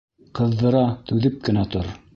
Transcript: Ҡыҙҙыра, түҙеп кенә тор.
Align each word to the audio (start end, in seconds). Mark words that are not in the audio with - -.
Ҡыҙҙыра, 0.39 0.81
түҙеп 1.11 1.39
кенә 1.51 1.69
тор. 1.77 1.95